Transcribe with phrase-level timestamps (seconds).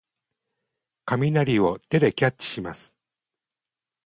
[1.05, 2.95] 雷を手でキャッチします。